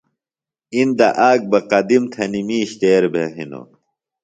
اِندہ 0.75 1.07
آک 1.29 1.39
بہ 1.51 1.59
قدِم 1.69 2.03
تھنیۡ 2.13 2.45
مِیش 2.47 2.69
تیر 2.79 3.03
بھےۡ 3.13 3.31
ہِنوۡ 3.35 3.67